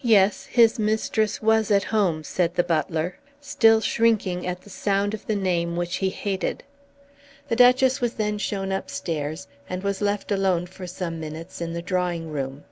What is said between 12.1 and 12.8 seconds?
room.